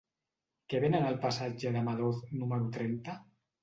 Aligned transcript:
Què 0.73 0.79
venen 0.85 1.05
al 1.11 1.21
passatge 1.27 1.77
de 1.79 1.87
Madoz 1.91 2.27
número 2.43 2.75
trenta? 2.77 3.21